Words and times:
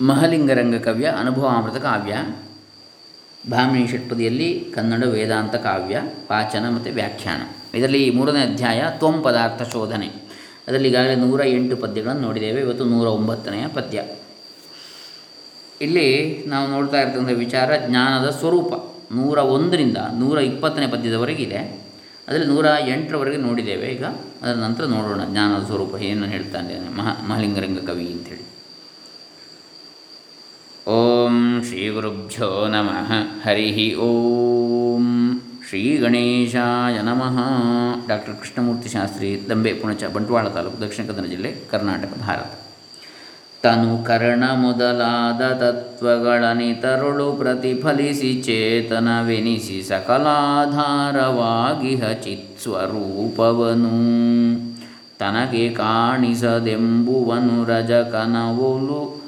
ಮಹಲಿಂಗರಂಗ 0.00 0.76
ಕವ್ಯ 0.76 1.06
ಅನುಭವಾಮೃತ 1.06 1.76
ಕಾವ್ಯ 1.76 2.34
ಭಾಮಿನಿ 3.50 3.86
ಷಟ್ಪದಿಯಲ್ಲಿ 3.86 4.72
ಕನ್ನಡ 4.74 5.04
ವೇದಾಂತ 5.04 5.54
ಕಾವ್ಯ 5.54 6.02
ವಾಚನ 6.30 6.74
ಮತ್ತು 6.74 6.90
ವ್ಯಾಖ್ಯಾನ. 6.90 7.42
ಇದರಲ್ಲಿ 7.76 8.10
ಮೂರನೇ 8.10 8.40
ಅಧ್ಯಾಯ 8.40 8.84
ತ್ವಂ 8.98 9.22
ಪದಾರ್ಥ 9.22 9.62
ಶೋಧನೆ. 9.72 10.06
ಅದರಲ್ಲಿ 10.68 10.88
ಈಗಾಗಲೇ 10.88 11.14
ನೂರ 11.14 11.40
ಎಂಟು 11.44 11.76
ಪದ್ಯಗಳನ್ನು 11.76 12.22
ನೋಡಿದ್ದೇವೆ, 12.22 12.60
ಇವತ್ತು 12.60 12.84
ನೂರ 12.84 13.06
ಒಂಬತ್ತನೆಯ 13.06 13.66
ಪದ್ಯ. 13.66 14.04
ಇಲ್ಲಿ 15.80 16.44
ನಾವು 16.46 16.70
ನೋಡ್ತಾ 16.70 17.00
ಇರ್ತಕ್ಕಂಥ 17.00 17.30
ವಿಚಾರ 17.30 17.86
ಜ್ಞಾನದ 17.86 18.30
ಸ್ವರೂಪ. 18.30 18.74
ನೂರ 19.12 19.38
ಒಂದರಿಂದ 19.38 19.96
ನೂರ 20.18 20.38
ಇಪ್ಪತ್ತನೇ 20.38 20.86
ಪದ್ಯದವರೆಗಿದೆ 20.86 21.84
ಅದರಲ್ಲಿ 22.28 22.46
ನೂರ 22.46 22.66
ಎಂಟರವರೆಗೆ 22.86 23.36
ನೋಡಿದ್ದೇವೆ. 23.36 23.86
ಈಗ 23.86 24.04
ಅದರ 24.42 24.54
ನಂತರ 24.54 24.84
ನೋಡೋಣ 24.84 25.24
ಜ್ಞಾನದ 25.24 25.64
ಸ್ವರೂಪ 25.64 25.96
ಏನು 25.96 26.26
ಹೇಳ್ತಾನೆ 26.26 26.96
ಮಹ 26.96 27.28
ಮಹಲಿಂಗರಂಗ 27.28 27.78
ಕವಿ 27.78 28.12
ಅಂಥೇಳಿ 28.12 28.53
ಓಂ 31.64 31.70
ಶ್ರೀ 31.70 31.88
ಗುರುಭ್ಯೋ 31.88 32.68
ನಮಃ. 32.68 33.28
ಹರಿ 33.44 33.94
ಓಂ. 33.94 35.40
ಶ್ರೀ 35.68 35.96
ಗಣೇಶಾಯ 35.96 37.02
ನಮಃ. 37.02 37.38
ಡಾಕ್ಟರ್ 38.08 38.34
ಕೃಷ್ಣಮೂರ್ತಿ 38.34 38.88
ಶಾಸ್ತ್ರಿ 38.88 39.46
ದಂಬೆ 39.50 39.72
ಪುಣಚ, 39.72 40.04
ಬಂಟ್ವಾಳ 40.04 40.48
ತಾಲೂಕು 40.48 40.80
ದಕ್ಷಿಣ 40.80 41.06
ಕನ್ನಡ 41.06 41.24
ಜಿಲ್ಲೆ 41.24 41.54
ಕರ್ನಾಟಕ, 41.70 42.08
ಭಾರತ. 42.20 42.58
ತನು 43.62 44.04
ಕರ್ಣ 44.04 44.44
ಮೊದಲಾದ 44.54 45.52
ತತ್ವಗಳನಿತರುಳು 45.52 47.32
ಪ್ರತಿಫಲಿಸಿ 47.32 48.42
ಚೇತನವೆನಿಸಿ 48.42 49.82
ಸಕಲಾಧಾರವಾಗಿಹ 49.82 52.12
ಚಿತ್ಸ್ವರೂಪವನು 52.12 53.96
ತನಗೆ 55.18 55.68
ಕಾಣಿಸದೆಂಬುವನು 55.68 57.64
ರಜಕನವೊಲು 57.64 59.23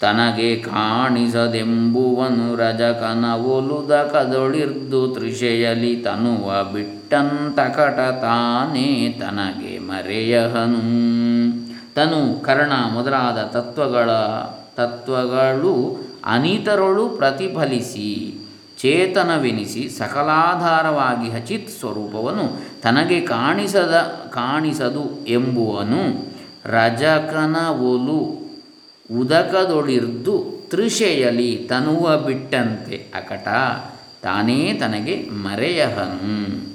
ತನಗೆ 0.00 0.56
ಕಾಣಿಸದೆಂಬುವನು 0.56 2.56
ರಜಕನವೊಲುದ 2.56 3.96
ಕದೊಳಿರ್ದು 3.96 5.08
ತ್ರಿಷೆಯಲಿ 5.08 5.96
ತನುವ 5.96 6.72
ಬಿಟ್ಟಂತಕಟ 6.72 7.98
ತಾನೇ 7.98 9.16
ತನಗೆ 9.20 9.78
ಮರೆಯಹನು. 9.78 10.80
ತನು 11.94 12.42
ಕರ್ಣ 12.42 12.72
ಮೊದಲಾದ 12.92 13.42
ತತ್ವಗಳ 13.42 14.10
ತತ್ವಗಳು 14.76 16.00
ಅನಿತರೊಳು 16.24 17.08
ಪ್ರತಿಫಲಿಸಿ 17.08 18.36
ಚೇತನವೆನಿಸಿ 18.78 19.88
ಸಕಲಾಧಾರವಾಗಿ 19.88 21.30
ಹಚಿತ್ 21.30 21.70
ಸ್ವರೂಪವನ್ನು 21.70 22.58
ತನಗೆ 22.82 23.20
ಕಾಣಿಸದ 23.20 24.20
ಕಾಣಿಸದು 24.30 25.22
ಎಂಬುವನು 25.26 26.30
ರಜಕನ 26.64 27.56
ಒಲು 27.66 28.39
ಉದಕದೊಳಿರ್ದು 29.18 30.66
ತೃಷೆಯಲಿ 30.70 31.56
ತನುವ 31.68 32.16
ಬಿಟ್ಟಂತೆ 32.16 32.96
ಅಕಟ, 33.14 33.48
ತಾನೇ 34.22 34.72
ತನಗೆ 34.72 35.14
ಮರೆಯಹನು 35.30 36.70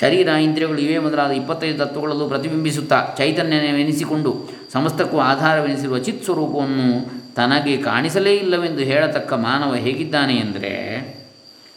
ಶರೀರ, 0.00 0.28
ಇಂದ್ರಿಯಗಳು 0.28 0.78
ಇವೇ 0.78 0.98
ಮೊದಲಾದ 0.98 1.30
ಇಪ್ಪತ್ತೈದು 1.30 1.78
ತತ್ವಗಳಲ್ಲೂ 1.78 2.28
ಪ್ರತಿಬಿಂಬಿಸುತ್ತಾ 2.28 3.14
ಚೈತನ್ಯವೆನಿಸಿಕೊಂಡು 3.18 4.50
ಸಮಸ್ತಕ್ಕೂ 4.72 5.18
ಆಧಾರವೆನಿಸಿರುವ 5.18 5.98
ಚಿತ್ 5.98 6.24
ಸ್ವರೂಪವನ್ನು 6.24 6.88
ತನಗೆ 7.34 7.76
ಕಾಣಿಸಲೇ 7.76 8.36
ಇಲ್ಲವೆಂದು 8.36 8.78
ಹೇಳತಕ್ಕ 8.78 9.32
ಮಾನವ 9.32 9.74
ಹೇಗಿದ್ದಾನೆ 9.74 10.36
ಎಂದರೆ 10.36 10.74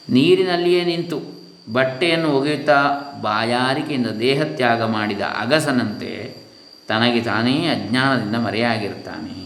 ನೀರಿನಲ್ಲಿಯೇ 0.10 0.86
ನಿಂತು 0.86 1.22
ಬಟ್ಟೆಯನ್ನು 1.74 2.30
ಒಗೆಯುತ್ತಾ 2.30 2.80
ಬಾಯಾರಿಕೆಯಿಂದ 3.22 4.08
ದೇಹತ್ಯಾಗ 4.08 4.84
ಮಾಡಿದ 4.84 5.22
ಅಗಸನಂತೆ 5.22 6.36
ತನಗೆ 6.88 7.22
ತಾನೇ 7.22 7.68
ಅಜ್ಞಾನದಿಂದ 7.68 8.36
ಮರೆಯಾಗಿರ್ತಾನೆ. 8.36 9.41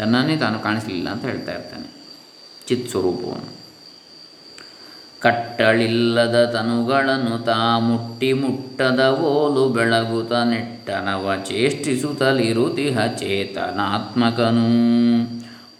ತನ್ನನ್ನೇ 0.00 0.36
ತಾನು 0.36 0.58
ಕಾಣಿಸಲಿಲ್ಲ 0.58 1.08
ಅಂತ 1.08 1.24
ಹೇಳ್ತಾ 1.24 1.52
ಇರ್ತಾನೆ. 1.52 1.88
ಚಿತ್ 2.68 2.86
ಸ್ವರೂಪವನ್ನು 2.90 3.60
ಕಟ್ಟಳಿಲ್ಲದ 5.20 6.36
ತನುಗಳನ್ನು 6.52 7.44
ತಾ 7.44 7.78
ಮುಟ್ಟಿ 7.78 8.32
ಮುಟ್ಟದ 8.32 9.02
ಓಲು 9.22 9.68
ಬೆಳಗುತ 9.68 10.32
ನೆಟ್ಟನವ 10.32 11.32
ಚೇಷ್ಟಿಸುತ್ತಲಿರುತಿಹ 11.44 13.06
ಚೇತನಾತ್ಮಕನು. 13.18 14.68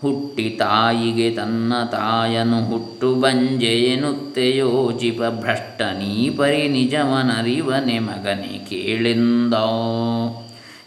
ಹುಟ್ಟಿ 0.02 0.46
ತಾಯಿಗೆ 0.58 1.28
ತನ್ನ 1.36 1.72
ತಾಯನು 1.84 2.58
ಹುಟ್ಟು 2.64 3.14
ಬಂಜೆ 3.14 3.72
ಎನ್ನುತ್ತೆ 3.84 4.56
ಯೋಚಿಪ 4.56 5.20
ಭ್ರಷ್ಟ 5.40 5.80
ನೀ 5.98 6.12
ಪರಿ 6.30 6.62
ನಿಜವನರಿವನೆ 6.68 7.98
ಮಗನೇ 7.98 8.54
ಕೇಳೆಂದೋ. 8.68 9.66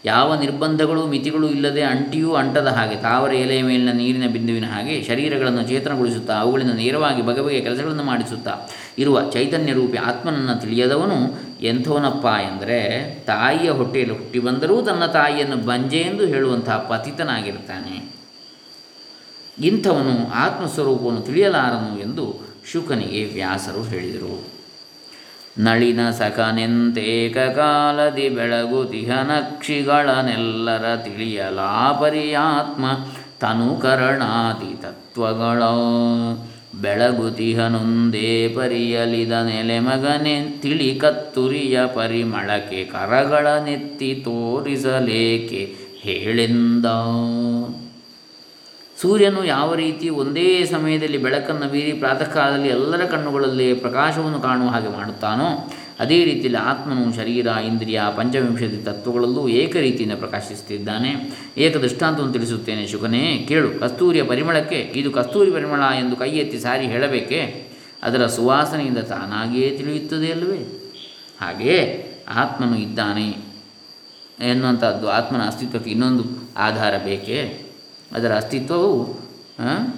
ಯಾವ 0.04 0.40
ನಿರ್ಬಂಧಗಳು 0.40 1.06
ಮಿತಿಗಳು 1.06 1.50
ಇಲ್ಲದೆ 1.50 1.82
ಅಂಟಿಯೂ 1.82 2.34
ಅಂಟದ 2.34 2.66
ಹಾಗೆ 2.66 2.96
ತಾವರ 2.96 3.32
ಎಲೆಯ 3.32 3.62
ಮೇಲಿನ 3.62 3.92
ನೀರಿನ 3.92 4.26
ಬಿಂದುವಿನ 4.32 4.64
ಹಾಗೆ 4.64 5.02
ಶರೀರಗಳನ್ನು 5.02 5.68
ಚೇತನಗೊಳಿಸುತ್ತಾ, 5.68 6.40
ಅವುಗಳಿಂದ 6.40 6.70
ನೇರವಾಗಿ 6.70 7.22
ಬಗೆ 7.22 7.40
ಬಗೆಯ 7.40 7.60
ಕೆಲಸಗಳನ್ನು 7.60 8.02
ಮಾಡಿಸುತ್ತಾ 8.02 8.54
ಇರುವ 8.98 9.30
ಚೈತನ್ಯ 9.30 9.72
ರೂಪಿ 9.72 9.96
ಆತ್ಮನನ್ನು 9.98 10.60
ತಿಳಿಯದವನು 10.60 11.18
ಎಂಥವನಪ್ಪ 11.60 12.26
ಎಂದರೆ 12.26 12.78
ತಾಯಿಯ 13.26 13.70
ಹೊಟ್ಟೆಯಲ್ಲಿ 13.70 14.14
ಹುಟ್ಟಿ 14.14 14.38
ಬಂದರೂ 14.38 14.82
ತನ್ನ 14.82 15.06
ತಾಯಿಯನ್ನು 15.06 15.56
ಬಂಜೆ 15.56 15.98
ಎಂದು 15.98 16.26
ಹೇಳುವಂತಹ 16.26 16.76
ಪತಿತನಾಗಿರ್ತಾನೆ 16.90 18.12
ಇಂಥವನು 19.58 20.32
ಆತ್ಮಸ್ವರೂಪವನ್ನು 20.32 21.20
ತಿಳಿಯಲಾರನು 21.20 22.00
ಎಂದು 22.00 22.40
ಶುಕನಿಗೆ 22.72 23.24
ವ್ಯಾಸರು 23.24 23.82
ಹೇಳಿದರು. 23.82 24.53
ನಳಿನ 25.58 26.10
ಸಖನೆಂತೇಕ 26.10 27.38
ಕಾಲದಿ 27.38 28.28
ಬೆಳಗುತಿಹ 28.28 29.10
ನಕ್ಷಿಗಳನೆಲ್ಲರ 29.22 30.96
ತಿಳಿಯಲಾಪರಿಯಾತ್ಮ 30.96 32.84
ತನುಕರಣಾತಿ 33.40 34.82
ತತ್ವಗಳ. 34.82 35.62
ಬೆಳಗುತಿಹನೊಂದೇ 36.82 38.48
ಪರಿಯಲಿದ 38.48 39.32
ನೆಲೆ 39.32 39.78
ಮಗನೆ 39.78 40.58
ತಿಳಿ 40.62 40.94
ಕತ್ತುರಿಯ 40.94 41.80
ಪರಿಮಳಕ್ಕೆ 41.86 42.84
ಕರಗಳ 42.84 43.46
ನೆತ್ತಿ 43.64 44.14
ತೋರಿಸಲೇಕೆ 44.14 45.76
ಹೇಳೆಂದ. 46.00 46.86
ಸೂರ್ಯನು 49.00 49.44
ಯಾವ 49.44 49.74
ರೀತಿ 49.74 50.08
ಒಂದೇ 50.08 50.64
ಸಮಯದಲ್ಲಿ 50.64 51.18
ಬೆಳಕನ್ನು 51.18 51.70
ಬೀರಿ 51.70 51.92
ಪ್ರಾತಃ 51.92 52.24
ಕಾಲದಲ್ಲಿ 52.24 52.68
ಎಲ್ಲರ 52.68 53.04
ಕಣ್ಣುಗಳಲ್ಲಿ 53.04 53.74
ಪ್ರಕಾಶವನ್ನು 53.74 54.40
ಕಾಣುವ 54.40 54.68
ಹಾಗೆ 54.68 54.88
ಮಾಡುತ್ತಾನೋ, 54.88 55.72
ಅದೇ 56.00 56.24
ರೀತಿಯಲ್ಲಿ 56.24 56.56
ಆತ್ಮನು 56.56 57.16
ಶರೀರ, 57.16 57.46
ಇಂದ್ರಿಯ 57.46 58.02
ಪಂಚವಿಂಶತಿ 58.16 58.84
ತತ್ವಗಳಲ್ಲೂ 58.84 59.48
ಏಕ 59.48 59.76
ರೀತಿಯಿಂದ 59.76 60.18
ಪ್ರಕಾಶಿಸುತ್ತಿದ್ದಾನೆ. 60.18 61.14
ಏಕ 61.58 61.76
ದೃಷ್ಟಾಂತವನ್ನು 61.76 62.32
ತಿಳಿಸುತ್ತೇನೆ, 62.32 62.86
ಶುಕನೇ, 62.86 63.46
ಕೇಳು, 63.48 63.80
ಕಸ್ತೂರಿಯ 63.80 64.22
ಪರಿಮಳಕ್ಕೆ, 64.22 64.76
ಇದು 64.76 65.10
ಕಸ್ತೂರಿ 65.10 65.50
ಪರಿಮಳ 65.50 65.80
ಎಂದು 65.80 66.16
ಕೈ 66.16 66.30
ಎತ್ತಿ 66.30 66.58
ಸಾರಿ 66.58 66.86
ಹೇಳಬೇಕೆ? 66.86 67.66
ಅದರ 68.02 68.26
ಸುವಾಸನೆಯಿಂದ 68.26 68.98
ತಾನಾಗಿಯೇ 68.98 69.70
ತಿಳಿಯುತ್ತದೆ 69.70 70.30
ಅಲ್ಲವೇ? 70.30 70.92
ಹಾಗೆಯೇ 71.40 72.10
ಆತ್ಮನು 72.28 72.78
ಇದ್ದಾನೆ 72.78 73.36
ಎನ್ನುವಂಥದ್ದು 74.40 75.10
ಆತ್ಮನ 75.10 75.40
ಅಸ್ತಿತ್ವಕ್ಕೆ 75.46 75.90
ಇನ್ನೊಂದು 75.90 76.22
ಆಧಾರ 76.56 76.94
ಬೇಕೇ? 77.04 77.63
ಅದರ 78.14 78.36
ಅಸ್ತಿತ್ವವು 78.36 79.20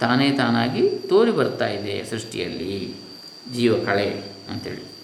ತಾನೇ 0.00 0.30
ತಾನಾಗಿ 0.30 0.88
ತೋರಿ 0.88 1.30
ಬರ್ತಾ 1.30 1.68
ಇದೆ 1.68 2.10
ಸೃಷ್ಟಿಯಲ್ಲಿ. 2.10 2.94
ಜೀವ 3.52 3.84
ಕಳೆ 3.84 4.22
ಅಂತೇಳಿ. 4.50 4.96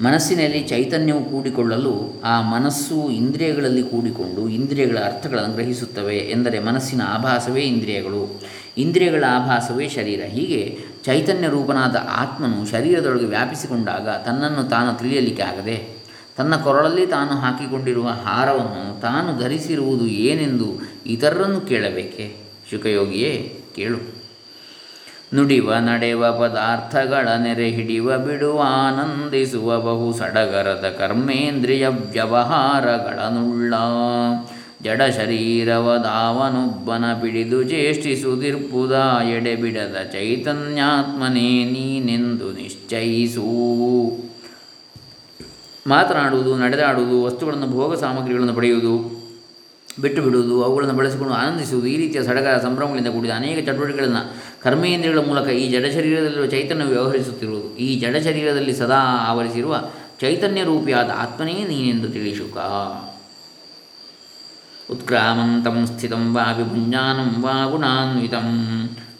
ಮನಸ್ಸಿನಲ್ಲಿ 0.00 0.60
ಚೈತನ್ಯವು 0.60 1.24
ಕೂಡಿಕೊಳ್ಳಲು, 1.24 2.20
ಆ 2.24 2.40
ಮನಸ್ಸು 2.40 3.10
ಇಂದ್ರಿಯಗಳಲ್ಲಿ 3.10 3.82
ಕೂಡಿಕೊಂಡು 3.82 4.48
ಇಂದ್ರಿಯಗಳ 4.48 4.98
ಅರ್ಥಗಳನ್ನು 5.04 5.54
ಗ್ರಹಿಸುತ್ತವೆ 5.54 6.16
ಎಂದರೆ 6.16 6.58
ಮನಸ್ಸಿನ 6.58 7.02
ಆಭಾಸವೇ 7.08 7.60
ಇಂದ್ರಿಯಗಳು. 7.60 8.42
ಇಂದ್ರಿಯಗಳ 8.78 9.24
ಆಭಾಸವೇ 9.28 9.88
ಶರೀರ. 9.88 10.24
ಹೀಗೆ 10.24 10.78
ಚೈತನ್ಯ 11.04 11.48
ರೂಪನಾದ 11.48 12.06
ಆತ್ಮನು 12.10 12.70
ಶರೀರದೊಳಗೆ 12.70 13.24
ವ್ಯಾಪಿಸಿಕೊಂಡಾಗ 13.24 14.08
ತನ್ನನ್ನು 14.08 14.68
ತಾನು 14.68 14.98
ತಿಳಿಯಲಿಕ್ಕೆ 14.98 15.42
ಆಗದೆ 15.42 16.01
ತನ್ನ 16.36 16.56
ಕೊರಳಲ್ಲಿ 16.56 17.06
ತಾನು 17.06 17.30
ಹಾಕಿಕೊಂಡಿರುವ 17.30 18.08
ಹಾರವನ್ನು 18.08 19.00
ತಾನು 19.00 19.40
ಧರಿಸಿರುವುದು 19.40 20.06
ಏನೆಂದು 20.06 20.80
ಇತರರನ್ನು 21.06 21.60
ಕೇಳಬೇಕೆ? 21.60 22.36
ಶುಕಯೋಗಿಯೇ, 22.70 23.60
ಕೇಳು. 23.76 24.22
ನುಡಿವ 25.34 25.74
ನಡೆವ 25.74 26.40
ಪದಾರ್ಥಗಳ 26.40 27.28
ನೆರೆ 27.42 27.70
ಹಿಡಿಯುವ 27.70 28.18
ಬಿಡುವ 28.18 28.60
ಆನಂದಿಸುವ 28.64 29.80
ಬಹು 29.80 30.18
ಸಡಗರದ 30.18 30.94
ಕರ್ಮೇಂದ್ರಿಯ 30.98 31.88
ವ್ಯವಹಾರಗಳನುಳ್ಳ 31.88 33.74
ಜಡ 34.82 35.02
ಶರೀರವದಾವನೊಬ್ಬನ 35.02 37.04
ಪಿಡಿದು 37.20 37.62
ಜ್ಯೇಷ್ಠಿಸುದಿರ್ಪುದ 37.62 39.22
ಎಡೆಬಿಡದ 39.28 39.96
ಚೈತನ್ಯಾತ್ಮನೇ 40.12 41.64
ನೀನೆಂದು 41.64 42.52
ನಿಶ್ಚಯಿಸು. 42.52 44.31
ಮಾತನಾಡುವುದು, 45.86 46.56
ನಡೆದಾಡುವುದು, 46.56 47.24
ವಸ್ತುಗಳನ್ನು 47.24 47.66
ಭೋಗ 47.66 47.94
ಸಾಮಗ್ರಿಗಳನ್ನು 47.94 48.54
ಪಡೆಯುವುದು 48.54 49.22
ಬಿಟ್ಟು 50.00 50.22
ಬಿಡುವುದು 50.22 50.64
ಅವುಗಳನ್ನು 50.64 50.94
ಬಳಸಿಕೊಂಡು 50.94 51.34
ಆನಂದಿಸುವುದು, 51.34 51.86
ಈ 51.86 51.96
ರೀತಿಯ 51.96 52.22
ಸಡಗರ 52.22 52.58
ಸಂಭ್ರಮಗಳಿಂದ 52.58 53.06
ಕೂಡಿದ 53.06 53.30
ಅನೇಕ 53.30 53.66
ಚಟುವಟಿಕೆಗಳನ್ನು 53.66 54.22
ಕರ್ಮೇಂದ್ರಿಯಗಳ 54.62 55.18
ಮೂಲಕ 55.18 55.48
ಈ 55.48 55.70
ಜಡ 55.70 55.84
ಶರೀರದಲ್ಲಿರುವ 55.84 56.46
ಚೈತನ್ಯ 56.46 56.84
ವ್ಯವಹರಿಸುತ್ತಿರುವುದು. 56.84 57.76
ಈ 57.76 58.00
ಜಡ 58.00 58.16
ಶರೀರದಲ್ಲಿ 58.16 58.72
ಸದಾ 58.72 59.00
ಆವರಿಸಿರುವ 59.30 59.90
ಚೈತನ್ಯ 60.20 60.64
ರೂಪಿಯಾದ 60.64 61.10
ಆತ್ಮನೇ 61.10 61.52
ನೀನೆಂದು 61.52 62.08
ತಿಳಿಸುಕ 62.08 62.56
ಉತ್ಕ್ರಾಮಂತಂ 64.90 65.86
ಸ್ಥಿತಂ 65.86 66.34
ವಾ 66.34 66.52
ವಿಭುಂಜಾನಂ 66.52 67.42
ವಾ 67.42 67.70
ಗುಣಾನ್ವಿತಂ. 67.70 68.48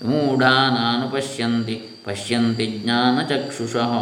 ಮೂಢಾನಾನು 0.04 1.10
ಪಶ್ಯಂತಿ 1.10 1.74
ಪಶ್ಯಂತಿ 2.04 2.66
ಜ್ಞಾನಚಕ್ಷುಷಃ 2.66 3.92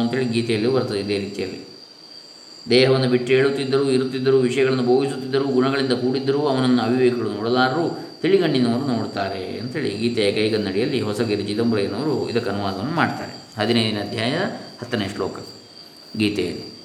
ಅಂತೇಳಿ 0.00 0.24
ಗೀತೆಯಲ್ಲಿ 0.24 0.68
ಬರ್ತದೆ 0.72 1.00
ಇದೇ 1.00 1.18
ರೀತಿಯಲ್ಲಿ. 1.18 1.67
ದೇಹವನ್ನು 2.70 3.08
ಬಿಟ್ಟು 3.08 3.32
ಹೇಳುತ್ತಿದ್ದರೂ, 3.32 3.84
ಇರುತ್ತಿದ್ದರೂ, 3.84 4.38
ವಿಷಯಗಳನ್ನು 4.38 4.82
ಭೋಗಿಸುತ್ತಿದ್ದರು 4.82 5.44
ಗುಣಗಳಿಂದ 5.44 5.92
ಕೂಡಿದ್ದರೂ 5.92 6.40
ಅವನನ್ನು 6.40 6.82
ಅವಿವೇಕಗಳು 6.82 7.30
ನೋಡಲಾರರು. 7.30 8.08
ತಿಳಿಗಣ್ಣಿನವರು 8.22 8.86
ನೋಡ್ತಾರೆ 8.86 9.58
ಅಂತೇಳಿ 9.58 9.90
ಗೀತೆಯ 9.90 10.32
ಕೈಗನ್ನಡಿಯಲ್ಲಿ 10.32 11.00
ಹೊಸಗಿರಿ 11.00 11.42
ಚಿದಂಬರಯ್ಯನವರು 11.42 12.30
ಇದಕ್ಕೆ 12.30 12.50
ಅನುವಾದವನ್ನು 12.50 12.92
ಮಾಡ್ತಾರೆ. 12.92 13.60
ಹದಿನೈದನೇ 13.60 14.00
ಅಧ್ಯಾಯ 14.00 14.32
ಹತ್ತನೇ 14.80 15.08
ಶ್ಲೋಕ. 15.08 15.36
ಗೀತೆಯಲ್ಲಿ. 16.16 16.78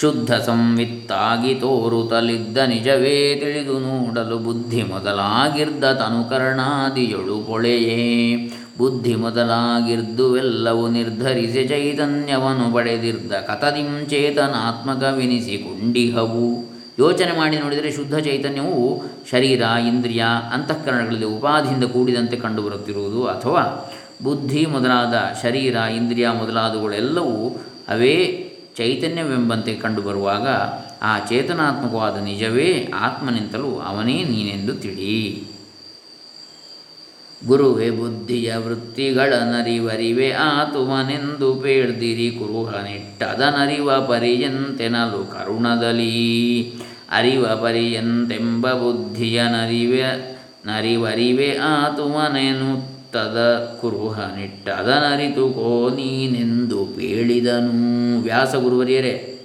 ಶುದ್ಧ 0.00 0.34
ಸಂವಿತ್ತಾಗಿ 0.34 1.54
ತೋರುತ್ತಲಿದ್ದ 1.54 2.58
ನಿಜವೇ 2.58 3.36
ತಿಳಿದು 3.40 3.78
ನೋಡಲು 3.78 4.38
ಬುದ್ಧಿ 4.38 4.82
ಮೊದಲಾಗಿರ್ದ 4.82 5.84
ತನುಕರ್ಣಾದಿಯೊಳು 5.84 7.38
ಪೊಳೆಯೇ. 7.38 8.34
ಬುದ್ಧಿ 8.78 9.14
ಮೊದಲಾಗಿರ್ದುವೆಲ್ಲವೂ 9.14 10.88
ನಿರ್ಧರಿಸಿ 10.88 11.68
ಚೈತನ್ಯವನ್ನು 11.68 12.74
ಪಡೆದಿರ್ದ 12.74 13.32
ಕಥದಿಂ 13.32 14.06
ಕುಂಡಿಹವು. 15.58 16.78
ಯೋಚನೆ 16.98 17.38
ಮಾಡಿ 17.38 17.58
ನೋಡಿದರೆ 17.58 17.92
ಶುದ್ಧ 17.92 18.16
ಚೈತನ್ಯವು 18.18 19.02
ಶರೀರ, 19.30 19.62
ಇಂದ್ರಿಯ, 19.88 20.24
ಅಂತಃಕರಣಗಳಲ್ಲಿ 20.52 21.26
ಉಪಾಧಿಯಿಂದ 21.26 21.84
ಕೂಡಿದಂತೆ 21.84 22.36
ಕಂಡುಬರುತ್ತಿರುವುದು. 22.36 23.26
ಅಥವಾ 23.26 23.92
ಬುದ್ಧಿ 24.24 24.66
ಮೊದಲಾದ 24.66 25.14
ಶರೀರ, 25.42 25.76
ಇಂದ್ರಿಯ 25.96 26.28
ಮೊದಲಾದವುಗಳೆಲ್ಲವೂ 26.28 27.48
ಅವೇ 27.88 28.44
ಚೈತನ್ಯವೆಂಬಂತೆ 28.76 29.74
ಕಂಡುಬರುವಾಗ 29.74 30.48
ಆ 31.02 31.18
ಚೇತನಾತ್ಮಕವಾದ 31.18 32.16
ನಿಜವೇ 32.24 32.92
ಆತ್ಮನಿಂತಲೂ 32.94 33.78
ಅವನೇ 33.78 34.24
ನೀನೆಂದು 34.24 34.74
ತಿಳಿ 34.74 35.44
ಗುರುವೆ 37.46 37.90
ಬುದ್ಧಿಯ 37.90 38.56
ವೃತ್ತಿಗಳ 38.56 39.34
ನರಿವರಿವೆ 39.34 40.30
ಆತುಮನೆಂದು 40.30 41.54
ಪೇಳ್ದಿರಿ 41.54 42.30
ಕುರುಹನಿಟ್ಟದನರಿವ 42.30 44.00
ಪರಿಯಂತೆನಲು 44.06 45.30
ಕರುಣದಲಿ 45.30 46.74
ಅರಿವ 47.10 47.46
ಪರಿಯಂತೆಂಬ 47.46 48.72
ಬುದ್ಧಿಯ 48.72 49.42
ನರಿವೆ, 49.42 50.02
ನರಿವರಿವೆ. 50.66 51.56
ಆತುಮನೆನುತ್ತದ 51.56 53.38
ಕುರುಹನಿಟ್ಟದನರಿತು 53.80 55.50
ಕೋ 55.50 55.88
ನೀನೆಂದು 55.94 56.84
ಪೇಳಿದನು. 56.84 58.22
ವ್ಯಾಸ 58.22 58.54
ಗುರುವರಿಯರೇ 58.54 59.37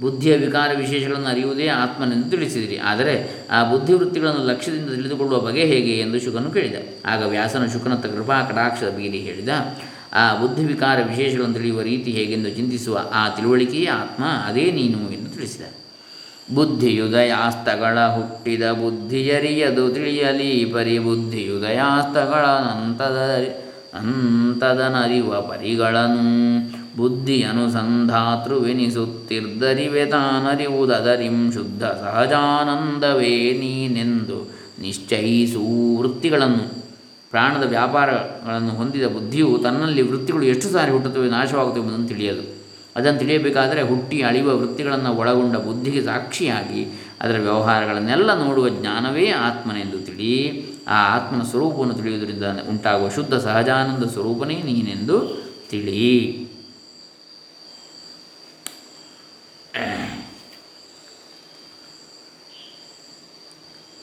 ಬುದ್ಧಿಯ 0.00 0.36
ವಿಕಾರ 0.36 0.70
ವಿಶೇಷಗಳನ್ನು 0.76 1.28
ಅರಿಯುವುದೇ 1.28 1.66
ಆತ್ಮನೆಂದು 1.68 2.30
ತಿಳಿಸಿದಿರಿ. 2.30 2.78
ಆದರೆ 2.78 3.14
ಆ 3.50 3.58
ಬುದ್ಧಿವೃತ್ತಿಗಳನ್ನು 3.70 4.44
ಲಕ್ಷ್ಯದಿಂದ 4.46 4.88
ತಿಳಿದುಕೊಳ್ಳುವ 4.88 5.40
ಬಗೆ 5.40 5.64
ಹೇಗೆ 5.64 5.98
ಎಂದು 5.98 6.20
ಶುಕನು 6.20 6.50
ಕೇಳಿದ. 6.50 6.74
ಆಗ 7.06 7.22
ವ್ಯಾಸನ 7.22 7.66
ಶುಕನತ್ತ 7.66 8.06
ಕೃಪಾ 8.06 8.42
ಕಟಾಕ್ಷದ 8.42 8.90
ಬೀರಿ 8.96 9.18
ಹೇಳಿದ, 9.18 9.48
ಆ 10.12 10.24
ಬುದ್ಧಿ 10.40 10.64
ವಿಕಾರ 10.64 10.98
ವಿಶೇಷಗಳನ್ನು 11.08 11.54
ತಿಳಿಯುವ 11.54 11.80
ರೀತಿ 11.80 12.10
ಹೇಗೆಂದು 12.10 12.50
ಚಿಂತಿಸುವ 12.50 12.98
ಆ 13.14 13.28
ತಿಳುವಳಿಕೆಯೇ 13.28 13.86
ಆತ್ಮ, 13.86 14.24
ಅದೇ 14.48 14.64
ನೀನು 14.70 14.98
ಎಂದು 15.12 15.30
ತಿಳಿಸಿದ. 15.34 15.62
ಬುದ್ಧಿಯುದಯಾಸ್ತಗಳ 16.54 17.98
ಹುಟ್ಟಿದ 18.06 18.72
ಬುದ್ಧಿಯರಿಯದು 18.72 19.90
ತಿಳಿಯಲಿ 19.90 20.64
ಪರಿ 20.64 20.98
ಬುದ್ಧಿಯುದಯಾಸ್ತಗಳ 20.98 22.44
ನಂತದ 22.68 23.18
ಅಂತದನರಿವ 23.94 25.40
ಪರಿಗಳನ್ನು 25.40 26.24
ಬುದ್ಧಿ 26.96 27.42
ಅನುಸಂಧಾತೃವೆನಿಸುತ್ತಿರ್ದರಿವೆ 27.42 30.06
ತಾನರಿವುದರಿಂ 30.06 31.52
ಶುದ್ಧ 31.52 31.84
ಸಹಜಾನಂದವೇ 31.84 33.52
ನೀನೆಂದು 33.52 34.50
ನಿಶ್ಚಯಿಸು 34.80 35.96
ವೃತ್ತಿಗಳನ್ನು 35.96 36.84
ಪ್ರಾಣದ 37.30 37.68
ವ್ಯಾಪಾರಗಳನ್ನು 37.68 38.70
ಹೊಂದಿದ 38.70 39.04
ಬುದ್ಧಿಯು 39.04 39.60
ತನ್ನಲ್ಲಿ 39.62 40.02
ವೃತ್ತಿಗಳು 40.02 40.42
ಎಷ್ಟು 40.42 40.68
ಸಾರಿ 40.68 40.90
ಹುಟ್ಟುತ್ತವೆ 40.90 41.30
ನಾಶವಾಗುತ್ತವೆ 41.30 41.82
ಎಂಬುದನ್ನು 41.82 42.08
ತಿಳಿಯದು. 42.08 42.42
ಅದನ್ನು 42.96 43.18
ತಿಳಿಯಬೇಕಾದರೆ 43.18 43.82
ಹುಟ್ಟಿ 43.82 44.22
ಅಳಿಯುವ 44.22 44.56
ವೃತ್ತಿಗಳನ್ನು 44.56 45.12
ಒಳಗೊಂಡ 45.12 45.56
ಬುದ್ಧಿಗೆ 45.56 46.02
ಸಾಕ್ಷಿಯಾಗಿ 46.02 46.86
ಅದರ 47.20 47.38
ವ್ಯವಹಾರಗಳನ್ನೆಲ್ಲ 47.38 48.46
ನೋಡುವ 48.46 48.68
ಜ್ಞಾನವೇ 48.68 49.30
ಆತ್ಮನೆಂದು 49.30 49.98
ತಿಳಿ, 49.98 50.64
ಆ 50.88 51.16
ಆತ್ಮನ 51.16 51.42
ಸ್ವರೂಪವನ್ನು 51.42 51.94
ತಿಳಿಯುವುದರಿಂದ 51.94 52.44
ಉಂಟಾಗುವ 52.68 53.08
ಶುದ್ಧ 53.08 53.34
ಸಹಜಾನಂದ 53.34 54.10
ಸ್ವರೂಪನೇ 54.10 54.54
ನೀನೆಂದು 54.54 55.42
ತಿಳಿ. 55.70 56.49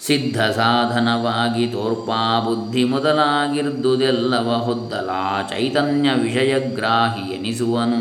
ಸಿದ್ಧ 0.08 0.42
ಸಾಧನವಾಗಿ 0.42 1.68
ತೋರ್ಪಾ 1.68 2.40
ಬುದ್ಧಿ 2.40 2.84
ಮೊದಲಾಗಿರ್ದುದೆಲ್ಲವ 2.84 4.54
ಹೊದ್ದಲ 4.54 5.10
ಚೈತನ್ಯ 5.50 6.10
ವಿಷಯಗ್ರಾಹಿ 6.24 7.34
ಎನಿಸುವನು. 7.34 7.98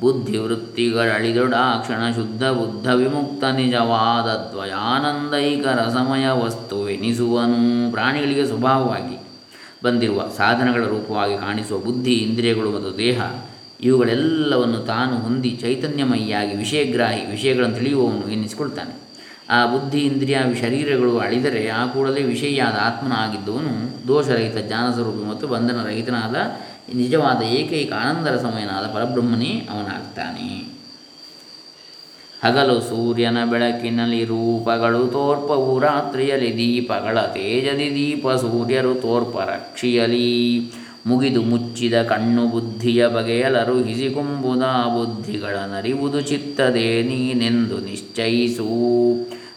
ಬುದ್ಧಿವೃತ್ತಿಗಳಳಿದೊಡಾಕ್ಷಣ 0.00 2.14
ಶುದ್ಧ 2.14 2.44
ಬುದ್ಧ 2.44 2.94
ವಿಮುಕ್ತ 2.94 3.44
ನಿಜವಾದ 3.44 4.52
ದ್ವಯಾನಂದೈಕ 4.52 5.66
ರಸಮಯ 5.66 6.28
ವಸ್ತುವೆನಿಸುವನು 6.28 7.92
ಪ್ರಾಣಿಗಳಿಗೆ 7.92 8.46
ಸ್ವಭಾವವಾಗಿ 8.46 9.18
ಬಂದಿರುವ 9.84 10.24
ಸಾಧನಗಳ 10.36 10.84
ರೂಪವಾಗಿ 10.84 11.38
ಕಾಣಿಸುವ 11.38 11.78
ಬುದ್ಧಿ, 11.78 12.12
ಇಂದ್ರಿಯಗಳು 12.12 12.70
ಮತ್ತು 12.70 12.98
ದೇಹ, 12.98 13.22
ಇವುಗಳೆಲ್ಲವನ್ನು 13.80 14.78
ತಾನು 14.78 15.16
ಹೊಂದಿ 15.16 15.50
ಚೈತನ್ಯಮಯಿಯಾಗಿ 15.50 16.56
ವಿಷಯಗ್ರಾಹಿ 16.56 17.30
ವಿಷಯಗಳನ್ನು 17.30 17.76
ತಿಳಿಯುವವನು 17.76 18.32
ಎನ್ನಿಸಿಕೊಳ್ತಾನೆ 18.32 19.09
ಆ 19.50 19.66
ಬುದ್ಧಿ 19.66 19.98
ಇಂದ್ರಿಯ 19.98 20.38
ಶರೀರಗಳು 20.60 21.18
ಅಳಿದರೆ 21.18 21.68
ಆ 21.68 21.86
ಕೂಡಲೇ 21.86 22.22
ವಿಷಯಿಯಾದ 22.22 22.76
ಆತ್ಮನಾಗಿದ್ದವನು 22.82 23.72
ದೋಷರಹಿತ 24.08 24.66
ಜ್ಞಾನಸ್ವರೂಪಿ 24.66 25.30
ಮತ್ತು 25.30 25.48
ಬಂಧನರಹಿತನಾದ 25.48 26.36
ನಿಜವಾದ 26.96 27.42
ಏಕೈಕ 27.42 27.92
ಆನಂದರ 27.92 28.36
ಸಮಯನಾದ 28.36 28.86
ಪರಬ್ರಹ್ಮನೇ 28.94 29.68
ಅವನಾಗ್ತಾನೆ. 29.70 30.80
ಹಗಲು 32.44 32.80
ಸೂರ್ಯನ 32.80 33.38
ಬೆಳಕಿನಲ್ಲಿ 33.50 34.24
ರೂಪಗಳು 34.24 35.06
ತೋರ್ಪವು, 35.06 35.78
ರಾತ್ರಿಯಲ್ಲಿ 35.78 36.56
ದೀಪಗಳ 36.56 37.20
ತೇಜದಿ 37.20 37.94
ದೀಪ 37.94 38.28
ಸೂರ್ಯರು 38.28 38.94
ತೋರ್ಪ 38.94 39.36
ರಕ್ಷಿಯಲಿ. 39.38 40.60
ಮುಗಿದು 41.06 41.42
ಮುಚ್ಚಿದ 41.42 42.02
ಕಣ್ಣು 42.02 42.48
ಬುದ್ಧಿಯ 42.48 43.08
ಬಗೆಯಲರು 43.08 43.82
ಹಿಸಿಕುಂಬುದ 43.82 44.62
ಬುದ್ಧಿಗಳ 44.96 45.56
ನರಿವುದು 45.56 46.20
ಚಿತ್ತದೇ 46.20 47.02
ನೀನೆಂದು 47.02 47.80
ನಿಶ್ಚಯಿಸು. 47.80 48.70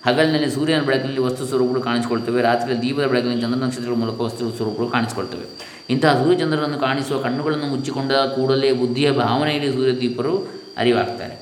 ಹಗಲಿನಲ್ಲಿ 0.06 0.52
ಸೂರ್ಯನ 0.52 0.82
ಬೆಳಕಿನಲ್ಲಿ 0.82 1.22
ವಸ್ತು 1.22 1.46
ಸ್ವರೂಪಗಳು 1.46 1.82
ಕಾಣಿಸಿಕೊಳ್ತವೆ, 1.82 2.42
ರಾತ್ರಿಯಲ್ಲಿ 2.42 2.82
ದೀಪದ 2.88 3.06
ಬೆಳಕಿನಲ್ಲಿ 3.06 3.42
ಚಂದ್ರ 3.42 3.60
ನಕ್ಷತ್ರಗಳ 3.66 3.96
ಮೂಲಕ 3.96 4.20
ವಸ್ತು 4.20 4.52
ಸ್ವರೂಪಗಳು 4.52 4.90
ಕಾಣಿಸಿಕೊಳ್ತವೆ. 4.90 5.46
ಇಂತಹ 5.90 6.24
ಸೂರ್ಯಚಂದ್ರರನ್ನು 6.24 6.80
ಕಾಣಿಸುವ 6.80 7.22
ಕಣ್ಣುಗಳನ್ನು 7.22 7.66
ಮುಚ್ಚಿಕೊಂಡ 7.66 8.12
ಕೂಡಲೇ 8.12 8.72
ಬುದ್ಧಿಯ 8.72 9.12
ಭಾವನೆಯಲ್ಲಿ 9.12 9.72
ಸೂರ್ಯದೀಪರು 9.74 10.34
ಅರಿವಾಗ್ತಾರೆ. 10.78 11.36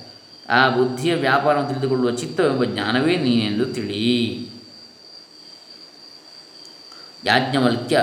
ಆ 0.50 0.70
ಬುದ್ಧಿಯ 0.70 1.16
ವ್ಯಾಪಾರವನ್ನು 1.16 1.70
ತಿಳಿದುಕೊಳ್ಳುವ 1.70 2.12
ಚಿತ್ತವೆಂಬ 2.12 2.64
ಜ್ಞಾನವೇ 2.64 3.16
ನೀನೆಂದು 3.16 3.66
ತಿಳಿ. 3.66 4.02
ಯಾಜ್ಞವಲ್ಕ್ಯ 7.26 7.98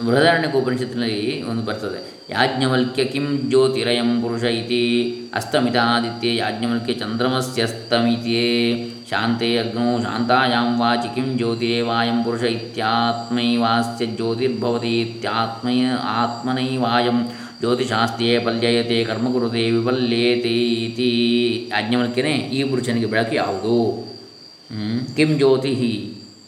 ಬೃಹದಾರಣ್ಯಕ 0.00 0.54
ಉಪನಿಷತ್ತಿನಲ್ಲಿ 0.56 1.42
ಒಂದು 1.42 1.62
ಬರ್ತದೆ. 1.62 1.98
ಯಾಜ್ಞವಲ್ಕ್ಯ 2.30 3.04
ಕಿಂ 3.04 3.26
ಜ್ಯೋತಿರಯಂ 3.48 4.22
ಪುರುಷ 4.22 4.42
ಇತಿ 4.42 4.80
ಅಸ್ತಮಿತಾದಿತ್ಯೆ, 5.34 6.36
ಯಾಜ್ಞವಲ್ಕ್ಯ 6.36 6.94
ಚಂದ್ರಮಸ್ಯಸ್ತಮಿತಿಯೇ 6.94 8.48
ಶಾಂತೆ 9.10 9.58
ಅಗ್ನೋ 9.58 9.86
ಶಾಂತಾಯಾಂ 10.02 10.80
ವಾಚಿ 10.80 11.14
ಕಿಂ 11.14 11.36
ಜ್ಯೋತಿರೇವಾಯಂ 11.36 12.24
ಪುರುಷ 12.24 12.42
ಇತ್ಯಾತ್ಮೈವಾಸ್ಯ 12.42 14.06
ಜ್ಯೋತಿರ್ಭವತಿ 14.06 15.00
ಇತ್ಯಾತ್ಮಯ 15.00 15.84
ಆತ್ಮನೈವಾಯಂ 16.14 17.20
ಜ್ಯೋತಿಷಾಸ್ತಿಯೇ 17.60 18.38
ಪಲ್ಯಯತೆ 18.38 19.04
ಕರ್ಮಕುರುತೆ 19.04 19.70
ವಿಪಲ್ಯೇತಿ 19.70 20.56
ಇತಿ. 20.86 21.12
ಯಾಜ್ಞವಲ್ಕ್ಯನೇ 21.70 22.34
ಈ 22.58 22.62
ಪುರುಷನಿಗೆ 22.62 23.06
ಬೆಳಕು 23.06 23.34
ಯಾವುದು? 23.34 23.76
ಕಿಂ 25.16 25.30
ಜ್ಯೋತಿ 25.36 25.72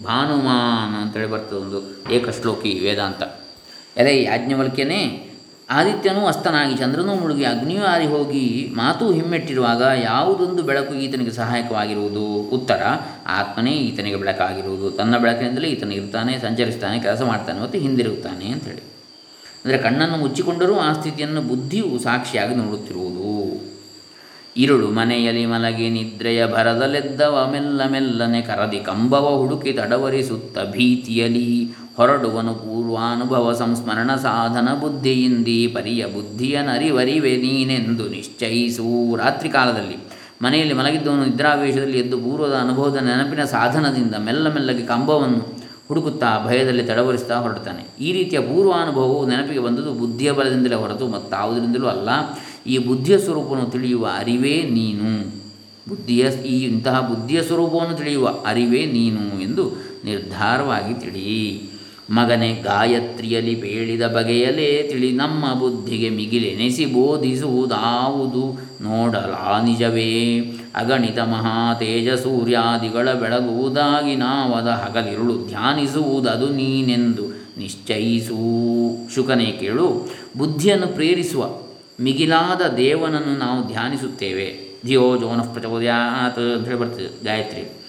ಭಾನುಮಾನ್ 0.05 1.03
ಅಂತೇಳಿ 1.03 1.31
ಬರ್ತದೆ 1.31 1.59
ಒಂದು 1.59 2.11
ಏಕಶ್ಲೋಕಿ 2.13 2.79
ವೇದಾಂತ. 2.79 3.23
ಎಲೆ 3.97 4.23
ಯಾಜ್ಞವಲ್ಕ್ಯನೇ 4.23 5.33
ಆದಿತ್ಯನೂ 5.71 6.27
ಅಸ್ತನಾಗಿ, 6.27 6.77
ಚಂದ್ರನೂ 6.77 7.15
ಮುಳುಗಿ 7.15 7.45
ಅಗ್ನಿಯೂ 7.45 7.85
ಆರಿ 7.85 8.07
ಹೋಗಿ 8.07 8.73
ಮಾತು 8.77 9.13
ಹಿಮ್ಮೆಟ್ಟಿರುವಾಗ 9.13 9.83
ಯಾವುದೊಂದು 10.03 10.63
ಬೆಳಕು 10.63 10.95
ಈತನಿಗೆ 10.95 11.31
ಸಹಾಯಕವಾಗಿರುವುದು? 11.31 12.27
ಉತ್ತರ, 12.27 12.83
ಆತ್ಮನೇ 13.27 13.71
ಈತನಿಗೆ 13.71 14.17
ಬೆಳಕಾಗಿರುವುದು. 14.17 14.91
ತನ್ನ 14.91 15.19
ಬೆಳಕಿನಿಂದಲೇ 15.19 15.69
ಈತನು 15.69 15.95
ಇರ್ತಾನೆ, 15.95 16.39
ಸಂಚರಿಸ್ತಾನೆ, 16.39 17.01
ಕೆಲಸ 17.01 17.23
ಮಾಡ್ತಾನೆ 17.23 17.61
ಮತ್ತು 17.61 17.79
ಹಿಂದಿರುಗುತ್ತಾನೆ 17.79 18.47
ಅಂತೇಳಿ 18.49 18.83
ಅಂದರೆ 19.65 19.79
ಕಣ್ಣನ್ನು 19.79 20.17
ಮುಚ್ಚಿಕೊಂಡರೂ 20.17 20.77
ಆ 20.79 20.93
ಸ್ಥಿತಿಯನ್ನು 20.93 21.41
ಬುದ್ಧಿಯು 21.41 21.99
ಸಾಕ್ಷಿಯಾಗಿ 21.99 22.55
ನೋಡುತ್ತಿರುವುದು. 22.55 23.76
ಇರುಳು 24.57 24.87
ಮನೆಯಲ್ಲಿ 24.91 25.47
ಮಲಗಿ 25.47 25.91
ನಿದ್ರೆಯ 25.91 26.47
ಭರದಲೆದ್ದವ 26.47 27.49
ಮೆಲ್ಲ 27.53 27.89
ಮೆಲ್ಲನೆ 27.89 28.41
ಕರದಿ 28.41 28.81
ಕಂಬವ 28.81 29.37
ಹುಡುಕಿ 29.37 29.73
ತಡವರಿಸುತ್ತ 29.73 30.59
ಭೀತಿಯಲಿ 30.71 31.49
ಹೊರಡುವನು 31.97 32.55
ಪೂರ್ವಾನುಭವ 32.55 33.53
ಸಂಸ್ಮರಣ 33.53 34.15
ಸಾಧನ 34.23 34.69
ಬುದ್ಧಿಯಿಂದಿ 34.81 35.67
ಪರಿಯ 35.75 36.07
ಬುದ್ಧಿಯ 36.07 36.63
ನರಿವರಿವೆ 36.63 37.37
ನೀನೆಂದು 37.37 38.09
ನಿಶ್ಚಯಿಸು 38.09 38.89
ರಾತ್ರಿ 39.17 39.49
ಕಾಲದಲ್ಲಿ 39.49 39.99
ಮನೆಯಲ್ಲಿ 40.43 40.75
ಮಲಗಿದ್ದವನು 40.75 41.25
ನಿದ್ರಾವೇಶದಲ್ಲಿ 41.25 41.99
ಎದ್ದು 41.99 42.19
ಪೂರ್ವದ 42.21 42.55
ಅನುಭವದ 42.55 42.97
ನೆನಪಿನ 43.03 43.45
ಸಾಧನದಿಂದ 43.49 44.15
ಮೆಲ್ಲ 44.25 44.49
ಮೆಲ್ಲಗೆ 44.55 44.87
ಕಂಬವನ್ನು 44.87 45.41
ಹುಡುಕುತ್ತಾ 45.89 46.47
ಭಯದಲ್ಲಿ 46.47 46.83
ತಡವರಿಸ್ತಾ 46.83 47.37
ಹೊರಡ್ತಾನೆ 47.37 47.83
ಈ 48.01 48.13
ರೀತಿಯ 48.13 48.41
ಪೂರ್ವಾನುಭವವು 48.41 49.27
ನೆನಪಿಗೆ 49.27 49.61
ಬಂದದ್ದು 49.61 49.93
ಬುದ್ಧಿಯ 49.95 50.33
ಬಲದಿಂದಲೇ 50.33 50.75
ಹೊರತು 50.75 51.07
ಮತ್ತಾವುದರಿಂದಲೂ 51.09 51.87
ಅಲ್ಲ. 51.87 52.09
ಈ 52.67 52.79
ಬುದ್ಧಿಯ 52.79 53.19
ಸ್ವರೂಪವನ್ನು 53.19 53.71
ತಿಳಿಯುವ 53.71 54.07
ಅರಿವೇ 54.07 54.63
ನೀನು. 54.63 55.37
ಬುದ್ಧಿಯ 55.89 56.27
ಈ 56.47 56.65
ಇಂತಹ 56.65 57.01
ಬುದ್ಧಿಯ 57.01 57.43
ಸ್ವರೂಪವನ್ನು 57.43 57.97
ತಿಳಿಯುವ 57.97 58.29
ಅರಿವೇ 58.47 58.85
ನೀನು 58.87 59.43
ಎಂದು 59.43 59.65
ನಿರ್ಧಾರವಾಗಿ 60.05 60.95
ತಿಳಿ. 61.01 61.63
ಮಗನೇ, 62.11 62.55
ಗಾಯತ್ರಿಯಲ್ಲಿ 62.65 63.61
ಬೇಳಿದ 63.61 64.03
ಬಗೆಯಲೇ 64.03 64.89
ತಿಳಿ. 64.91 65.13
ನಮ್ಮ 65.13 65.55
ಬುದ್ಧಿಗೆ 65.55 66.09
ಮಿಗಿಲೆನಿಸಿ 66.11 66.87
ಬೋಧಿಸುವುದಾವುದು 66.87 68.43
ನೋಡಲಾ 68.83 69.63
ನಿಜವೇ. 69.65 70.39
ಅಗಣಿತ 70.75 71.19
ಮಹಾ 71.19 71.75
ತೇಜ 71.75 72.09
ಸೂರ್ಯಾದಿಗಳ 72.09 73.13
ಬೆಳಗುವುದಾಗಿ 73.13 74.17
ನಾವದ 74.17 74.69
ಹಗಲಿರುಳು 74.69 75.47
ಧ್ಯಾನಿಸುವುದದು 75.47 76.49
ನೀನೆಂದು 76.49 77.25
ನಿಶ್ಚಯಿಸು. 77.59 78.41
ಶುಕನೇ 79.15 79.57
ಕೇಳು, 79.61 80.09
ಬುದ್ಧಿಯನ್ನು 80.39 80.87
ಪ್ರೇರಿಸುವ 80.87 81.66
ಮಿಗಿಲಾದ 82.01 82.75
ದೇವನನ್ನು 82.75 83.39
ನಾವು 83.39 83.67
ಧ್ಯಾನಿಸುತ್ತೇವೆ. 83.67 84.79
ಧಿಯೋ 84.87 85.17
ಜೋನಃ 85.17 85.53
ಪ್ರಚೋದಯಾತ್ 85.53 86.39
ಅಂತ 86.39 86.69
ಹೇಳಿ 86.69 86.81
ಬರ್ತದೆ 86.81 87.25
ಗಾಯತ್ರಿ. 87.25 87.83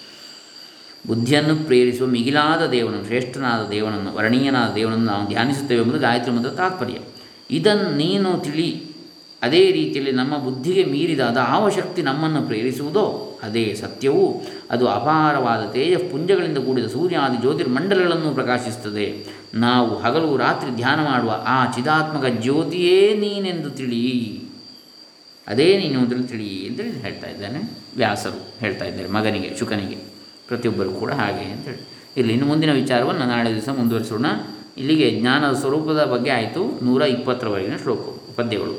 ಬುದ್ಧಿಯನ್ನು 1.07 1.55
ಪ್ರೇರಿಸುವ 1.55 2.07
ಮಿಗಿಲಾದ 2.07 2.65
ದೇವನನ್ನು, 2.65 3.05
ಶ್ರೇಷ್ಠನಾದ 3.05 3.69
ದೇವನನ್ನು, 3.69 4.13
ವರ್ಣೀಯನಾದ 4.13 4.73
ದೇವನನ್ನು 4.73 5.05
ನಾವು 5.05 5.27
ಧ್ಯಾನಿಸುತ್ತೇವೆ 5.27 5.81
ಎಂಬುದು 5.81 5.99
ಗಾಯತ್ರಿ 5.99 6.31
ಮಂತ್ರದ 6.31 6.53
ತಾತ್ಪರ್ಯ. 6.53 6.97
ಇದನ್ನು 7.51 7.95
ನೀನು 7.95 8.37
ತಿಳಿ 8.37 8.96
ಅದೇ 9.47 9.63
ರೀತಿಯಲ್ಲಿ 9.71 10.11
ನಮ್ಮ 10.11 10.33
ಬುದ್ಧಿಗೆ 10.37 10.83
ಮೀರಿದಾದ 10.83 11.39
ಆವ 11.47 11.63
ಶಕ್ತಿ 11.69 12.01
ನಮ್ಮನ್ನು 12.01 12.41
ಪ್ರೇರಿಸುವುದೋ 12.41 13.05
ಅದೇ 13.43 13.65
ಸತ್ಯವು. 13.81 14.25
ಅದು 14.71 14.85
ಅಪಾರವಾದ 14.87 15.63
ತೇಜ 15.73 15.95
ಪುಂಜಗಳಿಂದ 16.11 16.57
ಕೂಡಿದ 16.57 16.87
ಸೂರ್ಯಾದಿ 16.87 17.37
ಜ್ಯೋತಿರ್ಮಂಡಲಗಳನ್ನು 17.37 18.29
ಪ್ರಕಾಶಿಸುತ್ತದೆ. 18.33 19.07
ನಾವು 19.53 19.91
ಹಗಲು 19.99 20.37
ರಾತ್ರಿ 20.37 20.71
ಧ್ಯಾನ 20.75 20.99
ಮಾಡುವ 21.11 21.31
ಆ 21.47 21.57
ಚಿದಾತ್ಮಕ 21.75 22.25
ಜ್ಯೋತಿಯೇ 22.41 22.97
ನೀನೆಂದು 23.23 23.69
ತಿಳಿ 23.69 24.03
ಅದೇ 25.47 25.67
ನೀನು 25.77 25.97
ಅಂದರೆ 25.99 26.23
ತಿಳಿ 26.31 26.49
ಅಂತೇಳಿ 26.67 26.99
ಹೇಳ್ತಾ 27.05 27.27
ಇದ್ದಾನೆ 27.29 27.59
ವ್ಯಾಸರು. 27.97 28.39
ಹೇಳ್ತಾ 28.59 28.85
ಇದ್ದಾರೆ 28.85 29.09
ಮಗನಿಗೆ, 29.09 29.49
ಶುಕನಿಗೆ. 29.59 29.97
ಪ್ರತಿಯೊಬ್ಬರು 30.47 30.91
ಕೂಡ 31.01 31.11
ಹಾಗೆ 31.11 31.45
ಅಂತೇಳಿ 31.53 31.81
ಇಲ್ಲಿ 32.17 32.33
ಇನ್ನು 32.33 32.47
ಮುಂದಿನ 32.47 32.71
ವಿಚಾರವನ್ನು 32.73 33.25
ನಾಳೆ 33.25 33.49
ದಿವಸ 33.55 33.69
ಮುಂದುವರಿಸೋಣ. 33.69 34.27
ಇಲ್ಲಿಗೆ 34.77 35.07
ಜ್ಞಾನದ 35.19 35.55
ಸ್ವರೂಪದ 35.59 36.01
ಬಗ್ಗೆ 36.13 36.31
ಆಯಿತು 36.31 36.61
ನೂರ 36.85 37.01
ಇಪ್ಪತ್ತರವರೆಗಿನ 37.15 37.77
ಶ್ಲೋಕ 37.83 38.03
ಪದ್ಯಗಳು 38.35 38.75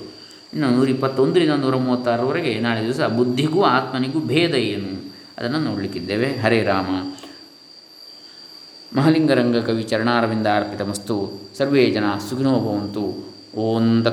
ಇನ್ನು 0.53 0.71
ನೂರ 0.71 0.89
ಇಪ್ಪತ್ತೊಂದರಿಂದ 0.89 1.51
ನೂರ 1.51 1.77
ಮೂವತ್ತಾರರವರೆಗೆ 1.77 2.61
ನಾಳೆ 2.61 2.83
ದಿವಸ 2.83 3.01
ಬುದ್ಧಿಗೂ 3.01 3.63
ಆತ್ಮನಿಗೂ 3.63 4.21
ಭೇದ 4.21 4.55
ಏನು? 4.55 5.13
ಅದನ್ನು 5.39 5.61
ನೋಡಲಿಕ್ಕಿದ್ದೇವೆ. 5.61 6.27
ಹರೇ 6.27 6.63
ರಾಮ. 6.63 7.17
ಮಹಲಿಂಗರಂಗ 8.97 9.57
ಕವಿ 9.57 9.83
ಚರಣಾರವಿಂದ 9.83 10.47
ಅರ್ಪಿತಮಸ್ತು. 10.47 11.41
ಸರ್ವೇ 11.59 11.91
ಜನ 11.91 12.05
ಸುಖಿನೋ 12.31 12.51
ಭವಂತು. 12.51 13.35
ಓಂ 13.57 14.05